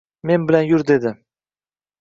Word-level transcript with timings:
Men 0.29 0.47
bilan 0.47 0.61
yur 0.71 0.85
dedi. 0.93 1.13